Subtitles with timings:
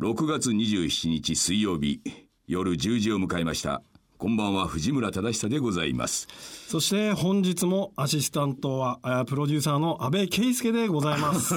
[0.00, 2.00] 6月27日水曜日
[2.46, 3.82] 夜10時を迎えました。
[4.16, 6.28] こんばんは藤村忠久でございます。
[6.68, 11.54] そして本日もアシスタントはあプロデューサーの安倍圭介でございます。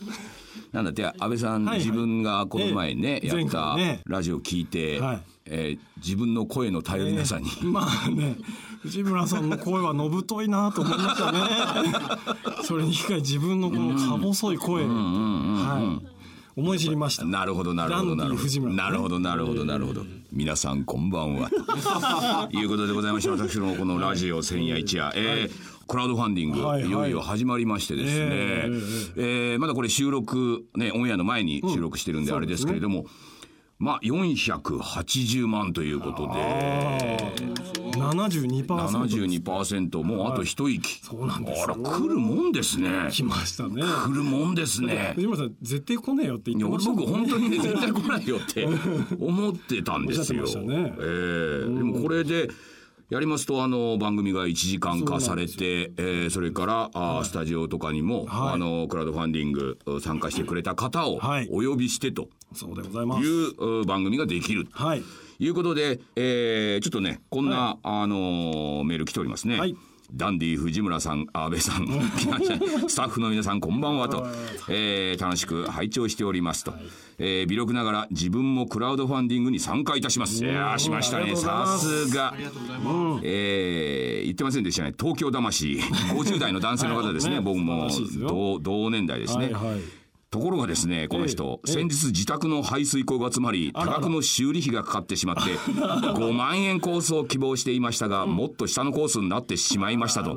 [0.72, 1.78] なんだって安倍さん、はいはい。
[1.80, 3.76] 自分がこの前ね、ええやった
[4.06, 5.22] ラジオを聞いて、はい。
[5.44, 8.36] えー自分の声の頼りなさに、まあね、
[8.82, 11.40] 藤村さんの声はのぶといなと思いましたね。
[12.62, 16.17] それに引き換え自分のこのか細い声、はい、
[16.58, 17.24] 思い知りました。
[17.24, 18.68] なるほどなるほどなるほど。
[18.68, 20.02] なるほどなるほどなるほど。
[20.32, 21.48] 皆さんこんばんは。
[21.50, 21.54] と
[22.58, 26.88] いうことでございまして私のこのラジオ千夜一夜、えークラウドファンディング、はいはい。
[26.90, 28.70] いよいよ始まりましてですね、え
[29.16, 33.06] えーまだこれ収録ねオンエアの前に収録してるんであれですけれども、
[33.78, 37.48] まあ480万ということで。
[37.92, 38.66] 72%。
[38.66, 41.62] 72%もうあと一息、そうなんです。
[41.62, 43.08] あら来るもんですね。
[43.10, 43.82] 来ましたね。
[43.82, 45.12] 来るもんですね。
[45.14, 48.66] 藤村さん絶対来ねえよって言ってましたもん僕本当にね絶対来ないよって
[49.20, 50.44] 思ってたんですよ。
[50.62, 50.94] ね。
[50.98, 51.74] ええ。
[51.74, 52.48] でもこれで
[53.10, 63.26] やりますとあの番組が1時間化されてえーそれからあースタジオとかにも、はいあのクラウドファンディング参加してくれた方をはいお呼びしてとそうでございます。
[63.26, 64.66] いうう番組ができる。
[64.72, 65.02] はい。
[65.38, 69.58] いうことで、えーちょっとねこんな、あのーメール来ておりますね。
[69.58, 69.74] はい
[70.12, 71.86] ダンディ藤村さん、安倍さん、
[72.88, 74.26] スタッフの皆さんこんばんはと、
[74.68, 76.72] えー楽しく拝聴しておりますと、
[77.18, 80.42] えー微力ながら自分もクラウドファンディングに参加いたします。
[80.42, 82.08] いやーしましたね、さます。
[82.08, 82.34] すが。
[83.22, 85.78] えー言ってませんでしたね、東京魂、
[86.12, 87.44] 50代の男性の方ですね、はい。
[87.44, 87.88] 僕も
[88.20, 89.44] 同同年代ですね。
[89.46, 89.80] はいはい。
[90.30, 100.36] ところがですね、この人、ええ先日自宅の排水溝が詰まり、多ら額の修理費がかかってしまって、5万円コースを希望していましたが、もっと下のコースになってしまいましたと。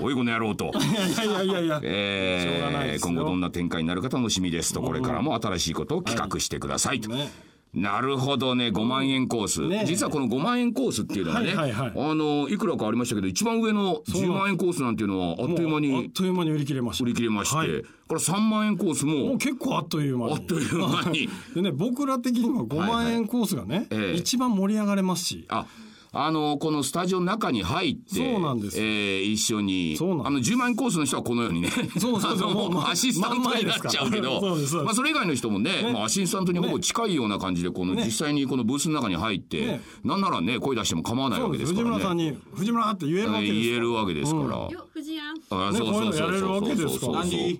[0.00, 0.72] おいこの野郎と。
[0.74, 1.80] いやいやいや。
[1.84, 7.08] え今後どんな展開になるか楽しみですと、これからも新しいことを企画してくださいと。
[7.08, 7.30] ね
[7.74, 9.66] なるほどね、5万円コース。
[9.66, 17.04] ね実はこの5万円コースっていうのはね、はいはいはいあの、いくらかありましたけど、一番上の10万円コースなんていうのは、あっという間もうあっにという間に売り切れました。
[17.04, 17.68] 売り切れまして、はい
[18.08, 20.32] これ3万円コースももう、結構あっという間に。
[20.32, 21.28] あっという間に。
[21.54, 25.44] でね、僕ら的には5万円コースがね、ええ一番盛り上がれますし。
[25.50, 25.66] あ
[26.12, 32.54] あのこのスタジオの中に入ってそうなんですえー一緒にあの10万円コースの人はこのようにねそうそうそう。
[32.54, 39.80] もうまアシスタントになっちゃうけど、まんまあ、それ以外の人もねまあ、アシスタントにほぼ近いような感じでこの実際にこのブースの中に入って、ね。
[40.04, 41.94] なんならね声出しても構わないわけですすからね。
[41.94, 43.62] 藤村さんに、藤村って言えるわけですよ。
[43.62, 44.46] 言えるわけですから。
[44.46, 46.12] よ、藤井あね、こういう。
[46.12, 47.24] そうそうそうそう。
[47.24, 47.58] ね、ね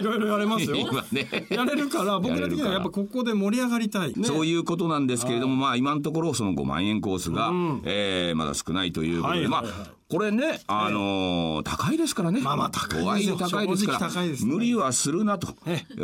[0.00, 0.76] いろいろやれますよ。
[0.76, 1.46] 今ね。
[1.50, 4.12] やれるから、僕ら的にはやっぱここで盛り上がりたい。
[4.14, 7.50] ねそういうことなんですけれども、まあ今のところその5万円コースが、
[7.84, 9.64] えーまだ少ないということで、まあ
[10.12, 12.42] これね、あのー高いですからね。
[12.42, 15.54] まあまあ高いですよ高いですから、ね無理はするなと。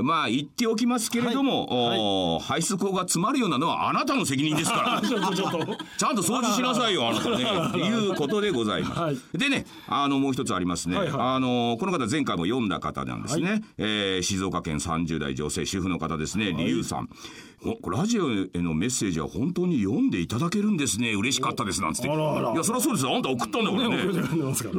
[0.03, 5.03] まあ言っておきますけれども、おー排水溝が詰まるようなのはあなたの責任ですから。
[5.07, 5.13] ちち。
[5.13, 7.45] ちゃんと掃除しなさいよ、あなたね。
[7.69, 8.99] っていうことでございます。
[8.99, 10.97] はいでね、あの、もう一つありますね。
[10.97, 13.63] はいはいあの、この方前回も読んだ方なんですね。
[13.77, 17.11] えー静岡県30代女性主婦の方ですね、りゆうさん。
[17.91, 21.13] ラジオへのメッセージは本当に読んでいただけるんですね。
[21.15, 22.09] 嬉しかったですなんつって。
[22.09, 22.17] いや、
[22.63, 23.17] そりゃそうですよ。
[23.17, 23.97] あんた送ったんだからね。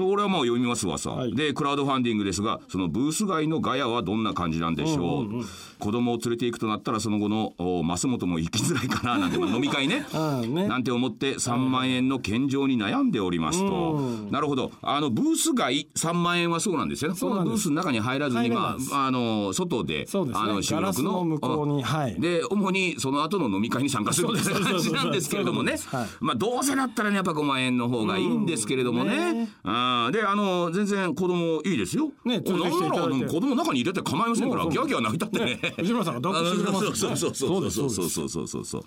[0.01, 1.35] 俺はまあ読みますわさ、い。
[1.35, 5.45] でクラウドファンディングですがそのブース外のガヤはどんな感じなんでしょう,、
[5.79, 10.05] 子供を連れて行くとなったらその後のお増本も行きづらいかななんて飲み会ね。
[10.13, 10.67] うんね。
[10.67, 13.99] なんて思って3万円の献上に悩んでおりますと、
[14.31, 14.71] なるほど。
[14.81, 17.19] あのブース外3万円はそうなんですよね。
[17.19, 17.69] このそうなんです。
[17.69, 20.05] ブースの中に入らずにまああの外でね。
[20.33, 21.09] あの収録の。
[21.09, 22.19] の向こうにあはい。
[22.19, 25.75] で主にその後の飲み会に参加するみたいな感じなんですけれどもね。
[26.19, 29.49] まあどうせだったらねやっぱ5万円の方がいいんですけれどもね。
[29.63, 30.11] あー。
[30.11, 32.11] であの全然子供いいですよ。
[32.25, 35.45] ねおなん子供中に入れて構いませんからギャーギャー泣いたってね。
[35.61, 35.73] ね。
[35.77, 36.95] 藤村さんが抱っこしてくれますよね。
[36.95, 38.09] そうそうそうそうそう。
[38.09, 38.79] そうそうそうそ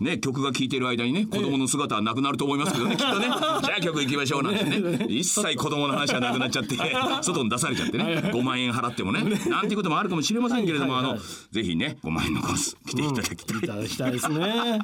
[0.00, 3.26] うね曲が聴いてる間にね子供の姿はなくなると思いますけどね きっとね。
[3.26, 5.06] じゃあ曲行きましょうなんてね。
[5.08, 6.76] 一切子供の話はなくなっちゃって
[7.22, 8.04] 外に出されちゃってね。
[8.32, 9.22] 5万円払ってもね。
[9.48, 11.18] なんていうこともあるかもしれませんけれどもあの
[11.50, 13.58] ぜひね5万円のコース来ていただきたい。
[13.58, 14.78] いただきたいですね。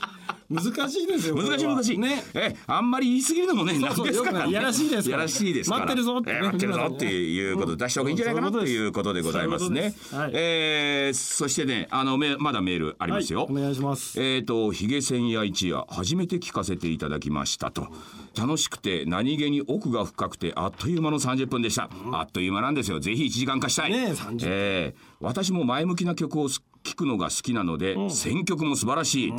[0.51, 1.35] 難しいですよ。
[1.37, 1.99] 難しい難しい。
[1.99, 2.23] ね。
[2.35, 4.53] え、あんまり言い過ぎるのもね、なんですから、ね。
[4.53, 5.71] やらしいですやらしいです。
[5.71, 9.95] 待ってるぞってねえ待ってるぞっていうことで出した方がいいんじゃないかなうんということでございますね。
[10.33, 13.41] えーそしてね、あの、めまだメールありますよ。
[13.41, 17.89] はいお願いしますえっ、と、ヒゲ千夜一夜、初めて聞かせていただきましたと。
[18.37, 21.89] 楽しくて何気に奥が深くてあっという間の30分でした。
[22.13, 23.01] あっという間なんですよ。
[23.01, 23.91] ぜひ1時間化したい。
[23.91, 29.35] ねえ30えー私も前向きな曲を聴聞くのが好きなので、選曲も素晴らしい、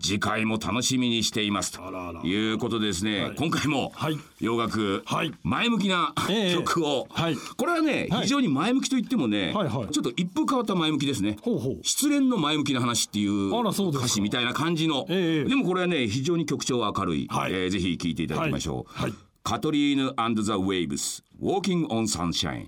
[0.00, 1.72] 次回も楽しみにしています。
[1.72, 4.18] ということでですね、今回もはい。
[4.40, 5.32] 洋楽、はい。
[5.42, 6.54] 前向きなええ。
[6.54, 7.36] 曲を、はい。
[7.56, 8.22] これはね、はい。
[8.22, 9.88] 非常に前向きと言ってもね、はいはい。
[9.88, 11.38] ちょっと一風変わった前向きですね。
[11.40, 11.78] ほうほう。
[11.82, 15.48] 失恋の前向きな話っていう歌詞みたいな感じの、ええ。
[15.48, 17.52] でもこれはね非常に曲調は明るい、はい。
[17.52, 19.10] えーぜひ聴いていただきましょう、はい。
[19.10, 19.18] はい。
[19.42, 22.66] カトリーヌ and the Waves Walking on Sunshine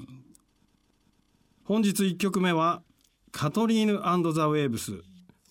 [1.64, 2.82] 本日1曲目は
[3.36, 4.92] カトリーヌザ・ウェーブス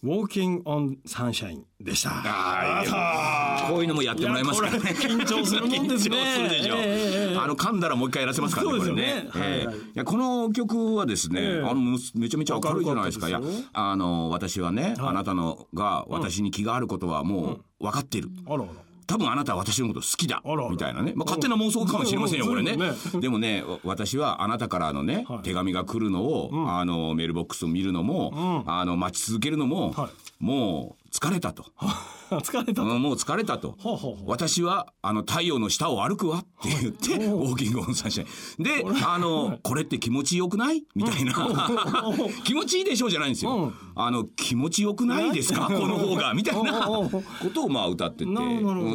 [0.04, 2.10] Walking on Sunshine でした。
[2.16, 4.80] あこういうのもやってもらいますからね。
[4.80, 6.18] 緊張するもんですね。
[6.18, 6.84] 緊張するでしょ、ええ
[7.30, 7.38] ええ。
[7.38, 10.04] あの噛んだらもう一回やらせますからねそうこれね。
[10.04, 11.60] この曲はですね、ええ。
[11.60, 13.30] あのむめちゃめちゃ明るいじゃないですか。
[13.30, 18.74] かすよあの私はね、あなたのが私に気があることはもう分かっている、あらあら
[19.08, 22.52] 多分あなたは私のこと好きだみたいなね、まあ、勝手な妄想かもしれませんようん。
[22.52, 22.78] これね。
[23.14, 23.20] うん。
[23.20, 25.40] でもねわ私はあなたからのね、はい。
[25.40, 30.44] 手紙が来るのを、あのメールボックスを見るのも、あの待ち続けるのも、はい。
[30.44, 31.66] もう疲れたと。
[32.42, 33.76] 疲れたうんもう疲れたと。
[33.80, 34.30] ほうほうほう。
[34.30, 38.64] 私はあの太陽の下を歩くわって言って、 ウォーキングオンサンシャイン。
[38.64, 40.84] で、 あの、これって気持ちよくない？
[40.96, 41.34] みたいな。
[42.44, 43.72] 気持ちいいでしょうじゃないんですよ。
[43.96, 45.68] あの、気持ちよくないですか？
[45.68, 46.34] この方が？
[46.34, 47.22] みたいなこ
[47.54, 48.32] とをまあ歌ってて。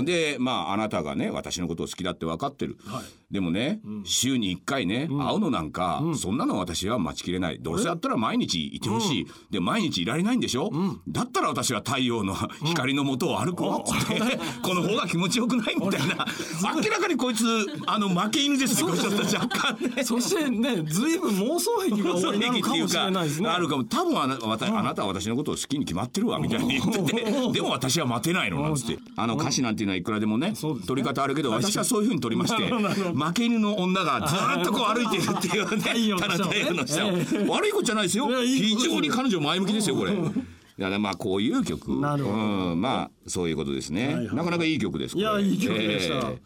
[0.04, 2.78] で、まああなたがね、私のことを好きだって分かってる。
[2.86, 3.04] はい。
[3.32, 7.58] でもね、週に1回ね、会うのなんか、そんなの私は待ちきれない。
[7.60, 9.26] どうせやったら毎日いてほしい。
[9.50, 10.70] で、毎日いられないんでしょ、
[11.08, 12.34] だったら私は太陽の
[12.64, 16.26] 光の下を歩くわって、 この方が気持ちよくないみたいな。
[16.74, 17.44] 明らかにこいつ、
[17.86, 20.04] あの、負け犬ですね、ちょっと若干ね。
[20.04, 23.48] そしてねずいぶん妄想癖がおありなのかもしれないですね。
[23.48, 23.84] あるかも。
[23.84, 28.98] 多分あなあなたは私のことを好きに決まってるわみたいに言っててでも私は待てないのなんつって。
[29.16, 30.54] あの歌詞なんていうのはいくらでもね
[30.86, 35.82] 取り方あるけど私はそういうふうに取りまして負け犬の女がずーっとこう歩いてるっていうね
[36.20, 38.28] ただ太陽の下をえ悪いことじゃないですよ。
[38.42, 40.12] 非常に彼女前向きですよこれ。
[40.80, 42.00] いやまあこういう曲。
[42.00, 42.36] なるほど。
[42.36, 46.38] うん、まあそういうことですね、はいはいなかなかいい曲ですいやいい曲でした、え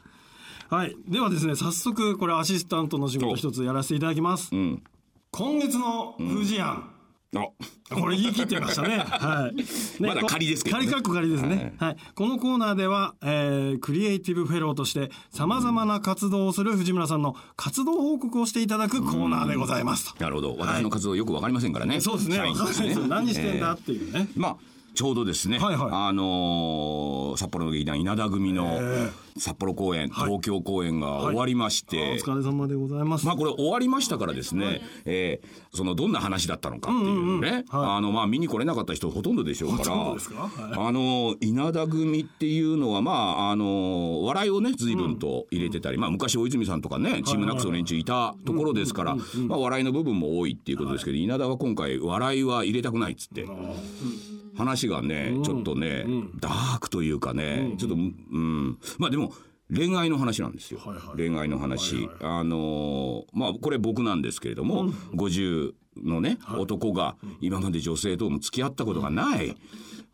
[0.69, 0.97] はい。
[1.09, 4.83] ではですね早速これアシスタントの仕事一つやらせていただきます、えうん。
[5.31, 6.94] 今月の富士庵、あ
[7.41, 8.99] これ言い切ってましたね。
[9.05, 9.57] はい。
[9.57, 9.65] ね
[10.01, 11.75] まだ仮ですけどね仮かっこ仮ですね。
[11.79, 11.97] はい。
[12.15, 20.23] このコーナーでは、えー、クリエイティブフェローとして様々な活動をする藤村さんの活動報告をしていただくコーナーでございますと。
[20.23, 22.39] なるほど私の活動よくわかりませんからね、そうですね。
[22.39, 22.95] わかんないで。
[23.07, 24.29] 何してんだっていうね。
[24.37, 25.89] まあちょうどですね、はいはい。
[25.93, 28.79] あのー札幌の劇団稲田組の
[29.37, 33.27] 札幌公演、東京公演が終わりまして、お疲れ様でございます。
[33.27, 39.93] まあこれ終わりましたからですね、えーそのどんな話だったのかっていうね、あのまあ見に来れなかった人ほとんどでしょうから、か。
[39.93, 40.89] はい。
[40.89, 49.17] あの稲田組っていうのはまああの笑いをね随分と入れてたり、まあ昔大泉さんとかねチームナックスの連中いたところですから、
[49.49, 53.49] まあ笑いの部分も多いっていうことですけど、稲田は今回笑いは入れたくないっつって。
[54.57, 56.05] 話がね、ちょっとね、
[56.41, 59.33] ダークというかね、ちょっと、うん、まあでも、
[59.75, 60.81] 恋愛の話なんですよ。
[60.85, 61.17] はいはい。
[61.17, 62.09] 恋愛の話。
[62.21, 65.73] あのーまあこれ僕なんですけれども、50
[66.03, 69.57] のね、男が今まで女性とも付き合ったことがない。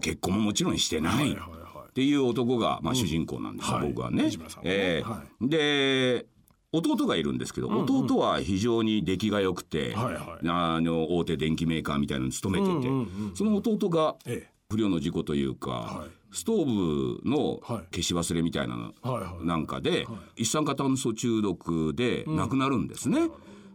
[0.03, 1.15] 結婚ももちろんしてない。
[1.15, 1.61] はいはい
[1.91, 4.31] っていう男が、まあ、主人公なんです僕はね。
[4.63, 5.09] ええ。
[5.09, 6.25] はで
[6.73, 10.49] 弟がいるんですけど、弟は非常に出来が良くて、はいはい。
[10.49, 12.89] あの大手電機メーカーみたいなのに勤めてて、
[13.35, 14.51] その弟がええ。
[14.71, 16.11] 不慮の事故というか、はい。
[16.33, 17.97] ストーブのはい。
[17.97, 19.47] 消し忘れみたいなのはいはい。
[19.47, 20.07] なんかで、
[20.37, 23.29] 一酸化炭素中毒で亡くなるんですね。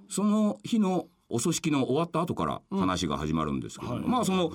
[0.07, 4.53] その日のお葬式の終わった後から話が始まるんですけど、まあその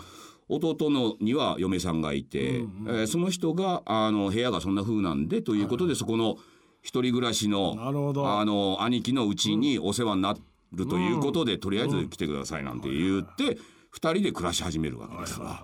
[0.49, 6.37] 弟のには嫁さんがいて、えーその人があの部屋がそんな風なんでということで、そこの
[6.82, 10.34] 一人暮らしのあの兄貴のうちにお世話にな
[10.72, 13.58] るということで、とりあえず来てくださいなんて言って、
[13.91, 15.63] 二人で暮らし始めるわけですわ。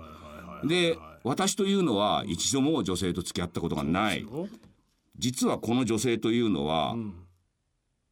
[0.64, 4.26] で私というのは一度も女性と付き合ったことがない。
[5.18, 6.94] 実はこの女性というのは、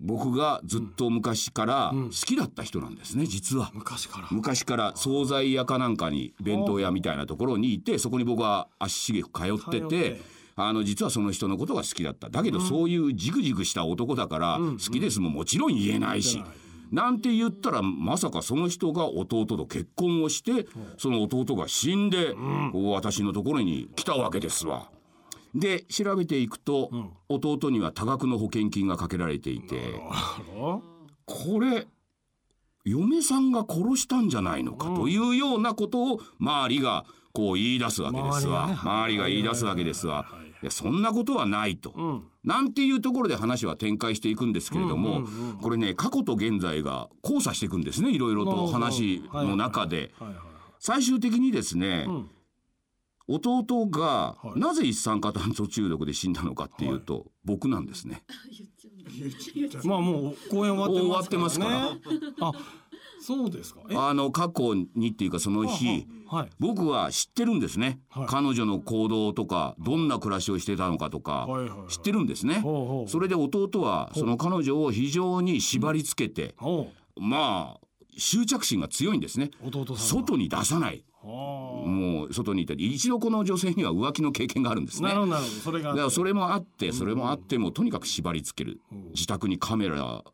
[0.00, 3.70] 僕がずっと昔から好きだった人なんですね実は。
[3.74, 4.28] 昔から。
[4.30, 10.20] 昔から惣菜屋かなんかに弁当屋みたいなところにいてそこに僕は足しげく通ってて
[10.56, 12.30] あの実はその人のことが好きだった。
[12.30, 16.42] だけどそういうジクジクした男だから好きですももちろん言えないし。
[16.92, 22.36] なんて言ったらまさかその人が弟と結婚をしてその弟が死んで
[22.72, 24.90] 私のところに来たわけですわ。
[25.54, 26.90] で調べていくと
[27.28, 30.00] 弟には多額の保険金がかけられていて。
[31.26, 31.86] これ
[32.84, 38.66] 嫁さんが殺したんじゃないのかというようなことを周りがこう言い出すわけですわ。
[38.82, 40.24] 周りが言い出すわけですわ。
[40.24, 45.20] はいやそんなことはないと、なんていうところで話は展開していくんですけれども、
[45.60, 50.10] これね過去と現在が交差していくんですねいろいろと話の中で。
[50.78, 52.30] 最終的にですね、ん。
[53.26, 54.60] 弟がはい。
[54.60, 58.22] なぜ一酸化炭素中毒で死んだのかっていうと、僕なんですね。
[59.84, 62.00] まあもう公演終わってますからね。
[62.04, 62.52] 終あ
[63.26, 63.80] そうですか？
[63.88, 63.96] え？
[63.96, 66.50] あの過去にっていうかその日はい。
[66.58, 68.26] 僕は知ってるんですね、はい。
[68.26, 71.88] 彼女の行動とかどんな暮らしをしてたのかとかはいはいはい。
[71.88, 73.08] 知ってるんですね、ほうほうほう。
[73.08, 76.54] それで弟はその彼女を非常に縛り付けて、
[77.16, 79.50] まあ執着心が強いんですね。
[79.64, 80.00] 弟さんが。
[80.00, 81.04] 外に出さない。
[81.22, 81.26] あ。
[81.26, 85.10] もう外にいたり一度この女性には浮気の経験があるんですね。
[85.10, 85.40] あなるほど。
[85.44, 88.80] それがだからそれもあってそれもあってもうとにかく縛り付ける。
[89.14, 90.24] 自宅にカメラを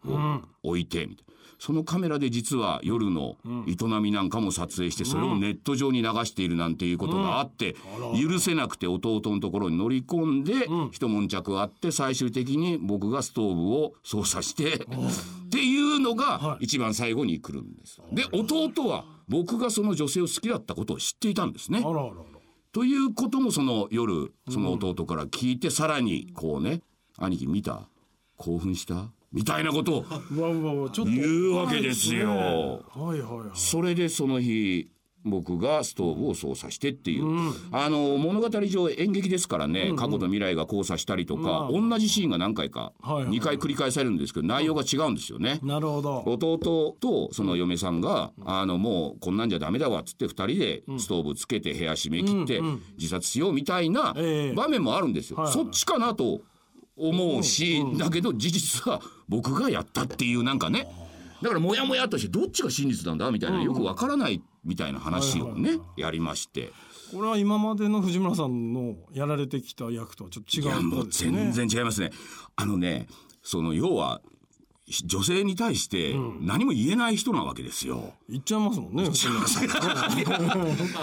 [0.62, 1.29] 置いてみたいな
[1.60, 3.36] そのカメラで実は夜の
[3.68, 7.76] 営みなんかも撮影してそれをネット上に流しているなんていうことがあって
[8.20, 10.54] 許せなくて弟のところに乗り込んで
[10.90, 14.78] 一悶着あって最終的に僕がストーブを操作してっ
[15.50, 18.00] ていうのが一番最後に来るんです。
[18.10, 21.82] で弟は僕がその女性を好きだったことを知っていたんですね。
[22.72, 26.80] ということもその夜その弟から聞いてさらにこうね
[27.18, 27.88] 「兄貴見た？
[28.36, 30.04] 興奮した?」みたいなことを
[31.04, 32.84] 言うわけですよ。
[33.54, 34.90] それでその日
[35.22, 37.24] 僕がストーブを操作してっていう、
[37.72, 43.38] あの物語上演劇ですからね、過去と未来が交差したりとか、同じシーンが何回かはいはい。
[43.38, 45.60] 2回繰り返されるんですけど内容が違うんですよね。
[45.62, 46.22] なるほど。
[46.26, 52.62] 弟とその嫁さんが、あのもうこんなんじゃダメだわっつって2人でストーブつけて部屋閉め切って
[52.96, 54.54] 自殺しようみたいなええ。
[54.54, 55.46] 場面もあるんですよ。
[55.48, 56.40] そっちかなと
[57.00, 60.86] 思うし、だけど事実は僕がやったっていうなんかね。
[61.42, 66.70] だからモヤモヤとしてどっちが真実なんだみたいなよくわからないみたいな話をねやりまして。
[67.12, 71.06] これは今までの藤村さんのやられてきた役とはちょっと違うね。
[71.10, 72.10] 全然違いますね。
[72.56, 73.08] あのね
[73.42, 74.20] その要は
[75.04, 78.14] 女性に対して何も言えない人なわけですよ。
[78.28, 79.04] 言っちゃいますもんね。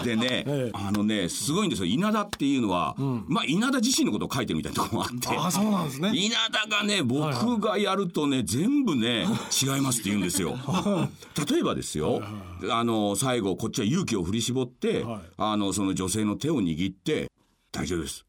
[0.04, 0.70] でね、 ええ。
[0.74, 1.86] あのねすごいんですよ。
[1.86, 2.94] 稲田っていうのは、
[3.26, 5.28] まあ稲田自身のことを書いてるみたいなところもあって。
[5.28, 6.12] ああそうなんですね。
[6.14, 9.26] 稲田がね僕がやるとね全部ね
[9.62, 10.58] 違いますって言うんですよ。
[11.50, 12.22] 例えばですよ
[12.70, 15.20] あの最後こっちは勇気を振り絞って、はい。
[15.38, 17.30] あのその女性の手を握って
[17.72, 18.26] 「大丈夫です」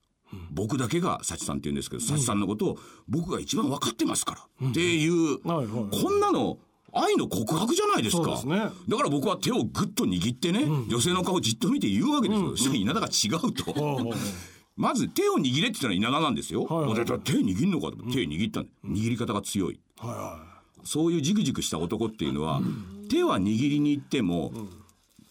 [0.52, 5.62] 僕だけが幸さんって言うんですけど幸さんのことを僕が一番分かってますからっていう、こ
[6.10, 6.58] んなの
[6.94, 8.42] 愛の告白じゃないですか。
[8.46, 14.14] だから僕は手をぐっと握ってね、女性の顔をじっと見て言うわけですよ、そしたら稲田が違うと。
[14.76, 16.64] まず手を握れって言ったら稲田なんですよ。
[16.64, 17.06] はいはい。
[17.06, 17.98] 手握るのかと。
[18.12, 19.80] 手握ったんだ握り方が強い。
[19.98, 20.50] はいは
[20.84, 22.62] そういうジクジクした男っていうのは、
[23.10, 24.54] 手は握りに行っても、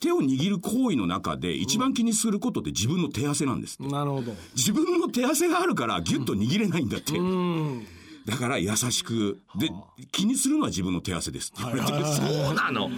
[0.01, 3.85] 手を握る行為の中で一番気にすることって自分の手汗なんですって。
[3.85, 7.17] いなるほど自分の手汗があるからギュッと握れないんだって。
[7.17, 7.87] うん
[8.29, 9.71] だから優しくで
[10.13, 12.91] 気にするのは自分の手汗ですって言われて、そうなの。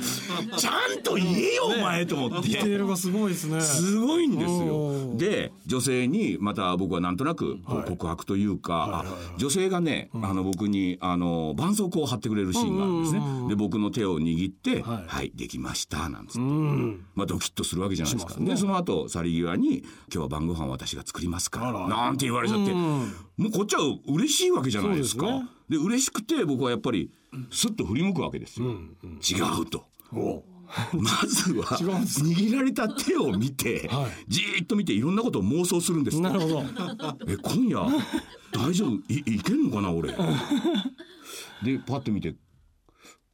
[0.56, 2.48] ちゃんと言えよお前と思って。
[2.48, 3.60] ディテールがすごいですね。
[3.60, 5.16] すごいんですよ。
[5.16, 13.20] で女性にまた僕はなんとなく告白というか、あ女性がね、あの僕にあの絆創膏を貼ってくれるシーンがあるんですね。
[13.50, 17.06] で僕の手を握って「ははいい、できました」なんつって、うん。
[17.14, 18.34] まあドキッとするわけじゃないですか。
[18.40, 21.88] でその後去り際に「今日は晩ご飯私が作りますから」あら。
[21.88, 23.04] なんて言われちゃって、も
[23.48, 25.19] うこっちは嬉しいわけじゃないですか。
[25.20, 25.48] そうですね。
[25.68, 27.10] で嬉しくて僕はやっぱり
[27.50, 28.68] スッと振り向くわけですよ。
[28.70, 29.84] 違うと。
[30.12, 30.42] お
[30.92, 34.10] まずは 違うんです握られた手を見て、 はい。
[34.28, 36.62] じーっと見ていろんなことを妄想するんですなるほど。
[37.26, 37.86] え今夜
[38.52, 38.94] 大丈夫？
[39.12, 40.10] いいけんのかな俺？
[41.62, 42.34] でパッと見て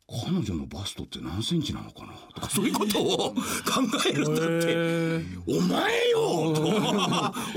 [0.09, 2.13] 彼女のバストって何センチなのかな？
[2.35, 3.35] とかそういうことを考
[4.09, 4.67] えるんだって。
[4.69, 6.63] へお前よと。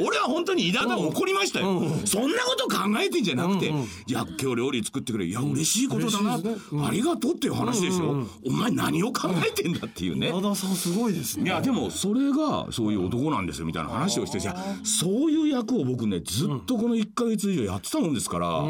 [0.04, 3.72] 俺は本当に稲田を怒りましたよ、そんなこと考えてんじゃなくて、い
[4.08, 5.26] や今日料理作ってくれ。
[5.26, 6.76] いや嬉しいことだな、嬉しいです。
[6.76, 11.46] ねありがとうっていう話ですよ、お前何を考えてんだっていうね、え和田さんすごいですね。
[11.46, 18.64] いやでもそれがそういう男なんですよみたいな話をしてじゃあそういう役を僕ねずっとこの1か月以上やってたもんですから、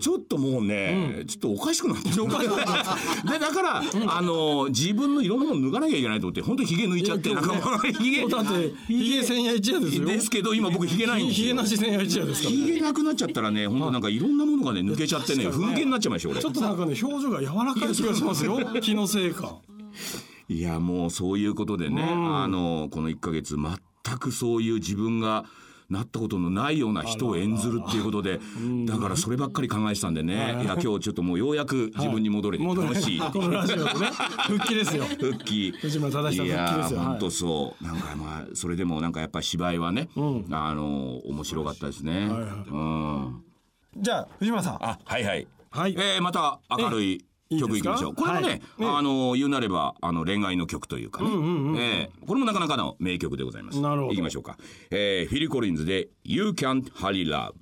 [0.00, 2.14] ちょっともうね、ちょっとおかしくなってる。
[2.14, 8.24] でだから、あの自分のいろんなもの脱がなきゃいけないと思って本当にひげ抜いちゃっていやなんかもうひげ
[9.24, 10.04] 千夜一夜ですよ。
[10.06, 16.40] ですけど今僕ひげないんですヒゲよなし千夜一夜ですからひげなくなっちゃったらね本当なんかいろんなものがね抜けちゃってね風景になっちゃいましたよ俺。
[16.42, 18.58] ちょっとなんかね表情が柔らかい気がしますよ。
[18.80, 19.56] 気のせいか
[20.48, 25.46] いやもうそういうことでね、あのこの1ヶ月全くそういう自分が
[25.90, 28.40] なったことのないような人を演ずるっていうことで
[28.86, 30.62] だからそればっかり考えてたんでね。
[30.62, 30.66] い。
[30.66, 33.20] や今日ちょっともうようやく自分に戻れて楽しい。
[33.20, 33.90] このラジオでね。
[34.46, 35.04] 復帰ですよ。
[35.20, 35.72] 復帰。
[35.72, 36.98] 藤村忠久復帰ですよ。
[36.98, 37.08] はい。
[37.08, 37.84] 本当そう。
[37.84, 42.50] なんかまあそれでもなんかやっぱり芝居はね、あの面白かったですね、はいはい。
[43.96, 44.02] うん。
[44.02, 44.74] じゃあ藤村さん。
[44.80, 45.94] あはいはい、はい。
[45.96, 47.12] えーまた明るい。
[47.12, 48.14] いいですか曲いきましょう。
[48.14, 48.60] これもね、はい
[48.98, 51.28] あの言うなればあの恋愛の曲というかね、
[51.78, 52.26] ええ。
[52.26, 53.80] これもなかなかの名曲でございます。
[53.80, 54.12] なるほど。
[54.12, 54.56] いきましょうか、
[54.90, 57.52] えーフィリ・コリンズで「You Can't Hurry Love」